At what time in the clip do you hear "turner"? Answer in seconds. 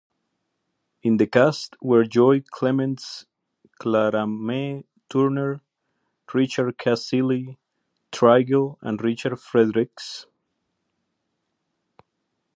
5.07-5.61